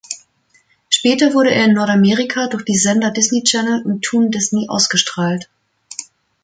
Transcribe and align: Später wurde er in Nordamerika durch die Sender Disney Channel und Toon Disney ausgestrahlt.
Später 0.89 1.35
wurde 1.35 1.51
er 1.51 1.65
in 1.65 1.73
Nordamerika 1.75 2.47
durch 2.47 2.65
die 2.65 2.75
Sender 2.75 3.11
Disney 3.11 3.43
Channel 3.43 3.83
und 3.85 4.01
Toon 4.03 4.31
Disney 4.31 4.67
ausgestrahlt. 4.67 5.47